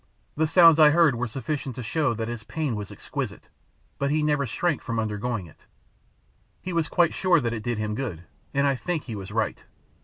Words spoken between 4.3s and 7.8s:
shrank from undergoing it. He was quite sure that it did